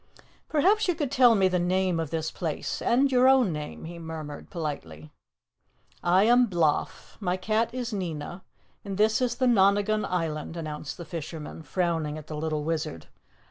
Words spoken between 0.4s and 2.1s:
"Perhaps you could tell me the name of